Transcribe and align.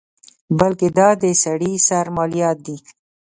بلکې 0.59 0.87
دا 0.97 1.09
د 1.21 1.25
سړي 1.43 1.73
سر 1.87 2.05
مالیات 2.17 2.57
دي. 2.65 2.77